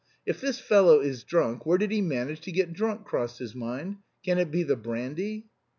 "If 0.25 0.41
this 0.41 0.57
fellow 0.59 0.99
is 0.99 1.23
drunk, 1.23 1.63
where 1.63 1.77
did 1.77 1.91
he 1.91 2.01
manage 2.01 2.41
to 2.41 2.51
get 2.51 2.73
drunk?" 2.73 3.05
crossed 3.05 3.37
his 3.37 3.53
mind. 3.53 3.97
"Can 4.25 4.39
it 4.39 4.49
be 4.49 4.63
the 4.63 4.75
brandy?" 4.75 5.45